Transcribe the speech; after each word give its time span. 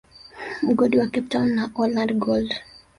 Mgodi 0.61 0.97
wa 0.97 1.05
Cape 1.07 1.27
town 1.29 1.49
na 1.55 1.71
Orland 1.75 2.13
Gold 2.23 2.53